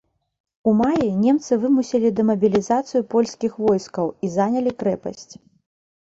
У 0.69 0.71
маі 0.77 1.09
немцы 1.25 1.57
вымусілі 1.65 2.09
дэмабілізацыю 2.19 3.01
польскіх 3.11 3.59
войскаў 3.65 4.07
і 4.25 4.31
занялі 4.37 4.73
крэпасць. 4.81 5.29